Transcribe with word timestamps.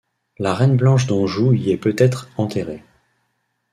La 0.39 0.55
reine 0.55 0.77
Blanche 0.77 1.05
d'Anjou 1.05 1.53
y 1.53 1.69
est 1.69 1.77
peut-être 1.77 2.27
enterrée. 2.37 2.83